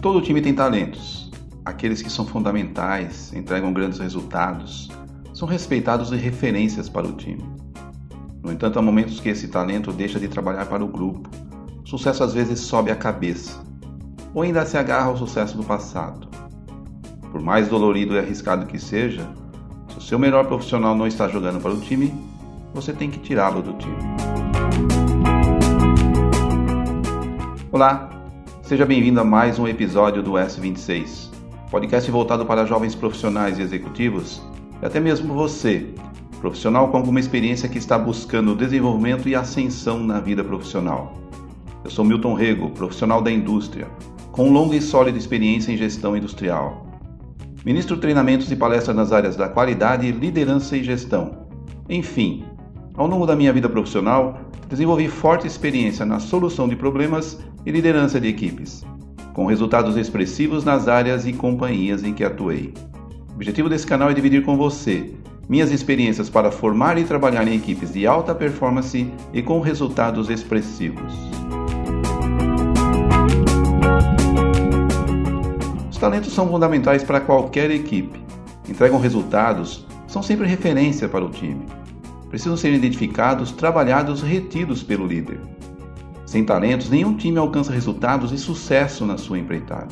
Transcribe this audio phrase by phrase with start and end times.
[0.00, 1.30] Todo time tem talentos.
[1.64, 4.90] Aqueles que são fundamentais, entregam grandes resultados,
[5.32, 7.44] são respeitados e referências para o time.
[8.42, 11.28] No entanto, há momentos que esse talento deixa de trabalhar para o grupo.
[11.84, 13.64] O sucesso às vezes sobe a cabeça,
[14.34, 16.28] ou ainda se agarra ao sucesso do passado.
[17.32, 19.28] Por mais dolorido e arriscado que seja,
[19.88, 22.12] se o seu melhor profissional não está jogando para o time,
[22.74, 23.96] você tem que tirá-lo do time.
[27.70, 28.10] Olá,
[28.62, 31.30] seja bem-vindo a mais um episódio do S26,
[31.70, 34.42] podcast voltado para jovens profissionais e executivos,
[34.82, 35.86] e até mesmo você,
[36.40, 41.12] profissional com alguma experiência que está buscando desenvolvimento e ascensão na vida profissional.
[41.84, 43.86] Eu sou Milton Rego, profissional da indústria,
[44.32, 46.84] com longa e sólida experiência em gestão industrial.
[47.64, 51.46] Ministro treinamentos e palestras nas áreas da qualidade, liderança e gestão.
[51.88, 52.44] Enfim,
[52.96, 58.20] ao longo da minha vida profissional, desenvolvi forte experiência na solução de problemas e liderança
[58.20, 58.84] de equipes,
[59.32, 62.72] com resultados expressivos nas áreas e companhias em que atuei.
[63.30, 65.12] O objetivo desse canal é dividir com você
[65.48, 71.12] minhas experiências para formar e trabalhar em equipes de alta performance e com resultados expressivos.
[76.04, 78.20] talentos são fundamentais para qualquer equipe.
[78.68, 81.64] Entregam resultados, são sempre referência para o time.
[82.28, 85.40] Precisam ser identificados, trabalhados, retidos pelo líder.
[86.26, 89.88] Sem talentos, nenhum time alcança resultados e sucesso na sua empreitada.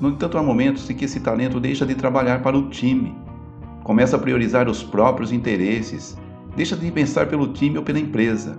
[0.00, 3.14] No entanto, há momentos em que esse talento deixa de trabalhar para o time,
[3.82, 6.16] começa a priorizar os próprios interesses,
[6.56, 8.58] deixa de pensar pelo time ou pela empresa,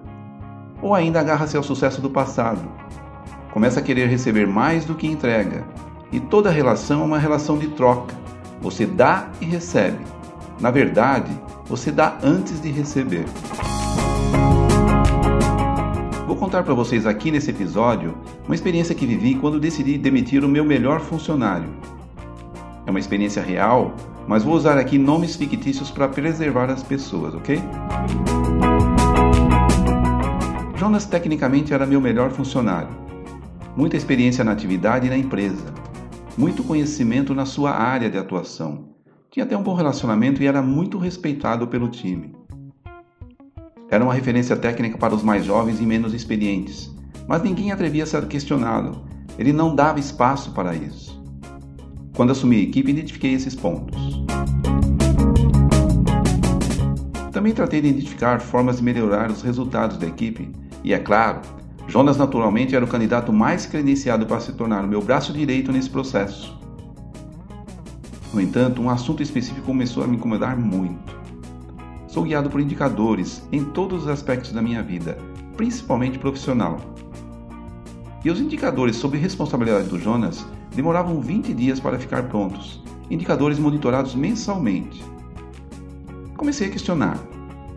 [0.81, 2.61] ou ainda agarra-se ao sucesso do passado,
[3.51, 5.65] começa a querer receber mais do que entrega
[6.11, 8.15] e toda relação é uma relação de troca.
[8.61, 9.99] Você dá e recebe.
[10.59, 11.31] Na verdade,
[11.65, 13.25] você dá antes de receber.
[16.27, 20.47] Vou contar para vocês aqui nesse episódio uma experiência que vivi quando decidi demitir o
[20.47, 21.69] meu melhor funcionário.
[22.85, 23.95] É uma experiência real,
[24.27, 27.61] mas vou usar aqui nomes fictícios para preservar as pessoas, ok?
[30.77, 32.89] Jonas tecnicamente era meu melhor funcionário.
[33.75, 35.73] Muita experiência na atividade e na empresa
[36.37, 38.94] muito conhecimento na sua área de atuação.
[39.35, 42.33] Tinha até um bom relacionamento e era muito respeitado pelo time.
[43.91, 46.89] Era uma referência técnica para os mais jovens e menos experientes,
[47.27, 49.05] mas ninguém atrevia-se a questioná-lo.
[49.37, 51.21] Ele não dava espaço para isso.
[52.15, 54.23] Quando assumi a equipe, identifiquei esses pontos.
[57.33, 60.49] Também tratei de identificar formas de melhorar os resultados da equipe
[60.81, 61.41] e, é claro,
[61.89, 65.89] Jonas naturalmente era o candidato mais credenciado para se tornar o meu braço direito nesse
[65.89, 66.63] processo.
[68.35, 71.17] No entanto, um assunto específico começou a me incomodar muito.
[72.05, 75.17] Sou guiado por indicadores em todos os aspectos da minha vida,
[75.55, 76.77] principalmente profissional.
[78.25, 84.13] E os indicadores sobre responsabilidade do Jonas demoravam 20 dias para ficar prontos, indicadores monitorados
[84.15, 85.01] mensalmente.
[86.35, 87.17] Comecei a questionar: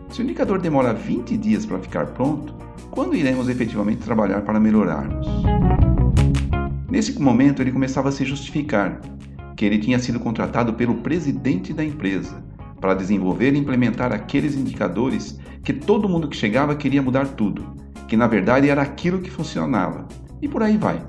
[0.09, 2.53] se o indicador demora 20 dias para ficar pronto,
[2.91, 5.25] quando iremos efetivamente trabalhar para melhorarmos?
[6.91, 8.99] Nesse momento, ele começava a se justificar
[9.59, 12.41] que ele tinha sido contratado pelo presidente da empresa
[12.79, 17.75] para desenvolver e implementar aqueles indicadores que todo mundo que chegava queria mudar tudo,
[18.07, 20.07] que na verdade era aquilo que funcionava.
[20.41, 21.05] E por aí vai.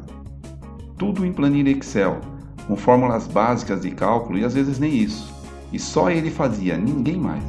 [0.99, 2.21] Tudo em planilha Excel,
[2.66, 5.32] com fórmulas básicas de cálculo e às vezes nem isso.
[5.72, 7.44] E só ele fazia, ninguém mais.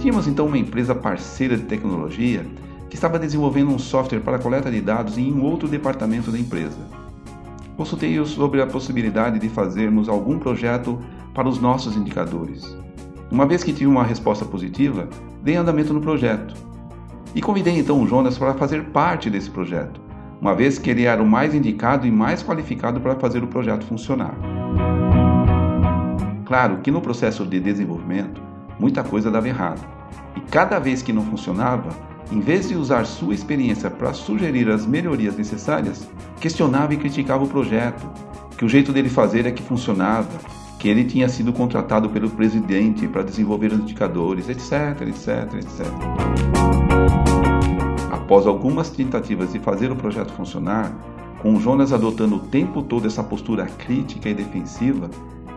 [0.00, 2.44] Tínhamos então uma empresa parceira de tecnologia
[2.90, 6.97] que estava desenvolvendo um software para coleta de dados em um outro departamento da empresa.
[7.78, 10.98] Consultei-os sobre a possibilidade de fazermos algum projeto
[11.32, 12.76] para os nossos indicadores.
[13.30, 15.08] Uma vez que tive uma resposta positiva,
[15.44, 16.56] dei andamento no projeto.
[17.36, 20.00] E convidei então o Jonas para fazer parte desse projeto,
[20.40, 23.84] uma vez que ele era o mais indicado e mais qualificado para fazer o projeto
[23.84, 24.34] funcionar.
[26.46, 28.42] Claro que no processo de desenvolvimento,
[28.76, 29.86] muita coisa dava errado.
[30.34, 31.90] E cada vez que não funcionava,
[32.30, 36.08] em vez de usar sua experiência para sugerir as melhorias necessárias,
[36.40, 38.06] questionava e criticava o projeto,
[38.56, 40.28] que o jeito dele fazer é que funcionava,
[40.78, 45.86] que ele tinha sido contratado pelo presidente para desenvolver os indicadores, etc, etc, etc.
[48.10, 50.92] Após algumas tentativas de fazer o projeto funcionar,
[51.40, 55.08] com Jonas adotando o tempo todo essa postura crítica e defensiva,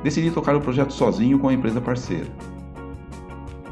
[0.03, 2.27] decidi tocar o projeto sozinho com a empresa parceira.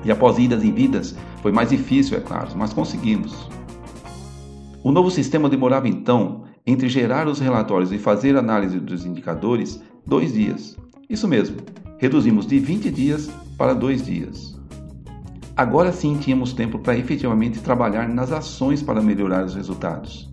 [0.03, 3.49] E após idas e vidas, foi mais difícil, é claro, mas conseguimos.
[4.83, 10.33] O novo sistema demorava então, entre gerar os relatórios e fazer análise dos indicadores, dois
[10.33, 10.77] dias.
[11.09, 11.57] Isso mesmo,
[11.97, 14.57] reduzimos de 20 dias para dois dias.
[15.55, 20.31] Agora sim tínhamos tempo para efetivamente trabalhar nas ações para melhorar os resultados.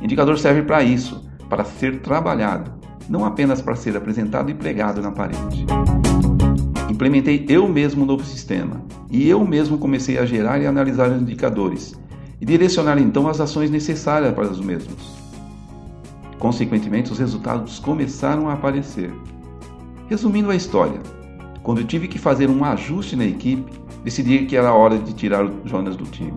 [0.00, 2.70] Indicador serve para isso, para ser trabalhado,
[3.08, 5.66] não apenas para ser apresentado e pregado na parede.
[6.98, 11.22] Implementei eu mesmo o novo sistema e eu mesmo comecei a gerar e analisar os
[11.22, 11.94] indicadores
[12.40, 15.16] e direcionar então as ações necessárias para os mesmos.
[16.40, 19.12] Consequentemente, os resultados começaram a aparecer.
[20.08, 20.98] Resumindo a história,
[21.62, 23.70] quando tive que fazer um ajuste na equipe,
[24.02, 26.34] decidi que era hora de tirar o Jonas do time.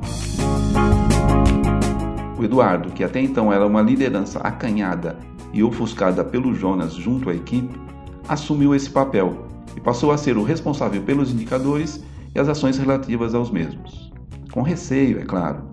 [2.37, 5.17] O Eduardo, que até então era uma liderança acanhada
[5.51, 7.75] e ofuscada pelo Jonas junto à equipe,
[8.29, 12.03] assumiu esse papel e passou a ser o responsável pelos indicadores
[12.33, 14.11] e as ações relativas aos mesmos.
[14.51, 15.63] Com receio, é claro,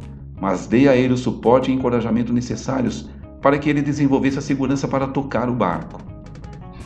[0.41, 3.09] mas dei a ele o suporte e encorajamento necessários
[3.41, 6.00] para que ele desenvolvesse a segurança para tocar o barco.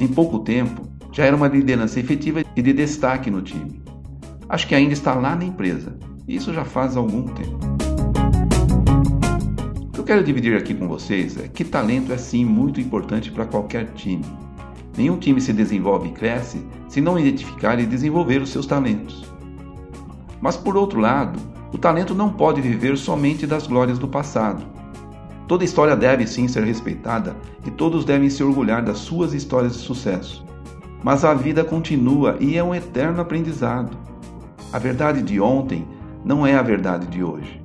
[0.01, 3.83] Em pouco tempo, já era uma liderança efetiva e de destaque no time.
[4.49, 7.59] Acho que ainda está lá na empresa, e isso já faz algum tempo.
[9.89, 13.31] O que eu quero dividir aqui com vocês é que talento é sim muito importante
[13.31, 14.25] para qualquer time.
[14.97, 16.63] Nenhum time se desenvolve e cresce
[16.93, 19.25] se não identificar e desenvolver os seus talentos.
[20.43, 21.41] Mas por outro lado,
[21.73, 24.63] o talento não pode viver somente das glórias do passado.
[25.49, 27.35] Toda história deve sim ser respeitada
[27.65, 30.45] e todos devem se orgulhar das suas histórias de sucesso.
[31.03, 33.97] Mas a vida continua e é um eterno aprendizado.
[34.71, 35.89] A verdade de ontem
[36.23, 37.65] não é a verdade de hoje.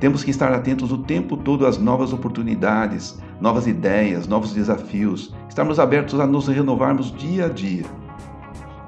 [0.00, 5.78] Temos que estar atentos o tempo todo às novas oportunidades, novas ideias, novos desafios, estarmos
[5.78, 7.84] abertos a nos renovarmos dia a dia.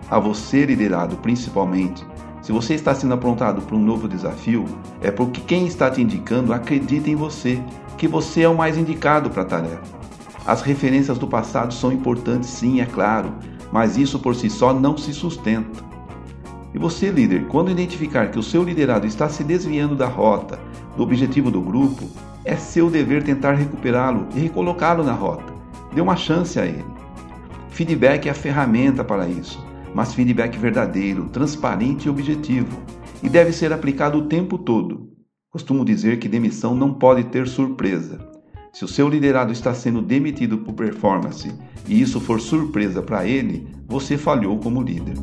[0.08, 2.06] A você, liderado principalmente,
[2.40, 4.64] se você está sendo aprontado para um novo desafio,
[5.00, 7.60] é porque quem está te indicando acredita em você,
[7.98, 9.82] que você é o mais indicado para a tarefa.
[10.46, 13.34] As referências do passado são importantes, sim, é claro,
[13.72, 15.84] mas isso por si só não se sustenta.
[16.72, 20.60] E você, líder, quando identificar que o seu liderado está se desviando da rota,
[20.96, 22.08] do objetivo do grupo,
[22.44, 25.52] é seu dever tentar recuperá-lo e recolocá-lo na rota.
[25.92, 26.84] Dê uma chance a ele.
[27.70, 32.76] Feedback é a ferramenta para isso mas feedback verdadeiro, transparente e objetivo,
[33.22, 35.10] e deve ser aplicado o tempo todo.
[35.50, 38.18] Costumo dizer que demissão não pode ter surpresa.
[38.72, 41.50] Se o seu liderado está sendo demitido por performance
[41.88, 45.14] e isso for surpresa para ele, você falhou como líder.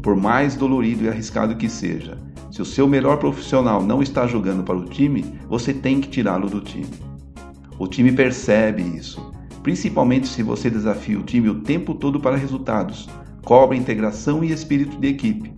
[0.00, 2.16] Por mais dolorido e arriscado que seja,
[2.52, 6.48] se o seu melhor profissional não está jogando para o time, você tem que tirá-lo
[6.48, 6.86] do time.
[7.78, 9.31] O time percebe isso,
[9.62, 13.08] principalmente se você desafia o time o tempo todo para resultados,
[13.44, 15.52] cobra integração e espírito de equipe.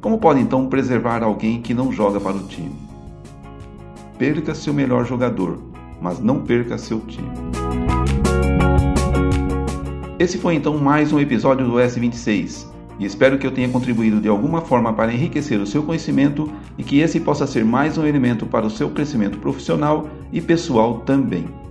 [0.00, 2.74] Como pode então preservar alguém que não joga para o time?
[4.18, 5.62] Perca seu melhor jogador,
[6.00, 7.28] mas não perca seu time.
[10.18, 12.66] Esse foi então mais um episódio do S26
[12.98, 16.82] e espero que eu tenha contribuído de alguma forma para enriquecer o seu conhecimento e
[16.82, 21.65] que esse possa ser mais um elemento para o seu crescimento profissional e pessoal também.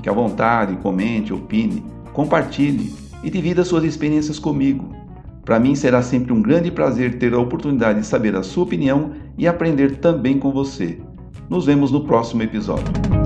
[0.00, 2.90] Fique à vontade, comente, opine, compartilhe
[3.22, 4.94] e divida suas experiências comigo.
[5.44, 9.12] Para mim será sempre um grande prazer ter a oportunidade de saber a sua opinião
[9.36, 10.98] e aprender também com você.
[11.50, 13.19] Nos vemos no próximo episódio.